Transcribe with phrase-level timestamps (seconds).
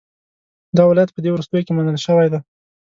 [0.77, 2.39] دا ولایت په دې وروستیو کې منل شوی دی.